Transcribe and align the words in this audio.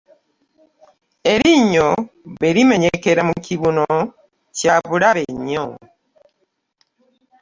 Erinnyo 1.33 1.87
bwerimenyekera 2.33 3.21
mu 3.29 3.35
kibuno 3.45 3.87
kyabulabe 4.57 5.23
nnyo. 5.37 5.65